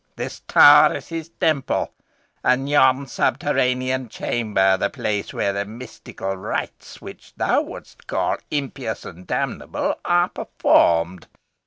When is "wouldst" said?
7.61-8.07